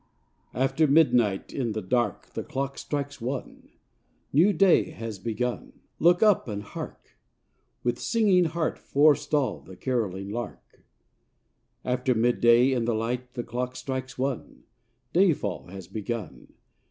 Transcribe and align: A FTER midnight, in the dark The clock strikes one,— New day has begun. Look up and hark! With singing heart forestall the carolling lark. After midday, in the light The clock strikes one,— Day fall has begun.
A 0.55 0.67
FTER 0.67 0.89
midnight, 0.89 1.53
in 1.53 1.73
the 1.73 1.81
dark 1.83 2.31
The 2.33 2.41
clock 2.41 2.79
strikes 2.79 3.21
one,— 3.21 3.69
New 4.33 4.51
day 4.51 4.89
has 4.89 5.19
begun. 5.19 5.73
Look 5.99 6.23
up 6.23 6.47
and 6.47 6.63
hark! 6.63 7.19
With 7.83 7.99
singing 7.99 8.45
heart 8.45 8.79
forestall 8.79 9.59
the 9.59 9.75
carolling 9.75 10.31
lark. 10.31 10.83
After 11.85 12.15
midday, 12.15 12.71
in 12.71 12.85
the 12.85 12.95
light 12.95 13.35
The 13.35 13.43
clock 13.43 13.75
strikes 13.75 14.17
one,— 14.17 14.63
Day 15.13 15.33
fall 15.33 15.67
has 15.67 15.87
begun. 15.87 16.51